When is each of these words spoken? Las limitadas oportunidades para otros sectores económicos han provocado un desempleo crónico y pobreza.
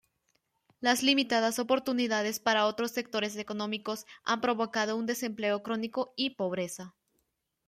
Las 0.79 1.03
limitadas 1.03 1.59
oportunidades 1.59 2.39
para 2.39 2.65
otros 2.65 2.89
sectores 2.89 3.35
económicos 3.37 4.07
han 4.23 4.41
provocado 4.41 4.97
un 4.97 5.05
desempleo 5.05 5.61
crónico 5.61 6.11
y 6.17 6.31
pobreza. 6.31 6.95